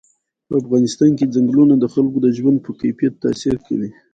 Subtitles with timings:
[0.47, 3.89] په افغانستان کې ځنګلونه د خلکو د ژوند په کیفیت تاثیر کوي.